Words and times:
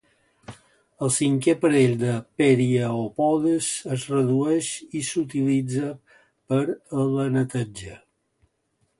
El 1.07 1.11
cinquè 1.15 1.53
parell 1.65 1.91
de 2.03 2.13
pereiopodes 2.39 3.67
es 3.95 4.05
redueix 4.13 4.69
i 4.99 5.01
s'utilitza 5.09 5.91
per 6.53 6.63
a 7.03 7.07
la 7.11 7.27
neteja. 7.35 7.99